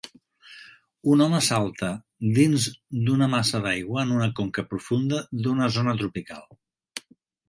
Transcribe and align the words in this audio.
Un 1.15 1.19
home 1.25 1.41
salta 1.47 1.89
dins 2.37 2.65
d'una 3.09 3.27
massa 3.33 3.61
d'aigua 3.65 4.05
en 4.05 4.13
una 4.15 4.29
conca 4.39 4.63
profunda 4.71 5.21
d'una 5.45 5.69
zona 5.77 5.95
tropical. 6.01 6.49